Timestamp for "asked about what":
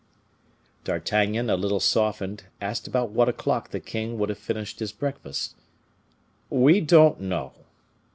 2.59-3.29